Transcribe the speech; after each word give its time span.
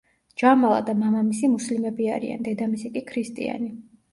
ჯამალა 0.41 0.77
და 0.87 0.95
მამამისი 1.01 1.49
მუსლიმები 1.57 2.09
არიან, 2.15 2.43
დედამისი 2.49 2.93
კი 2.97 3.07
ქრისტიანი. 3.13 3.71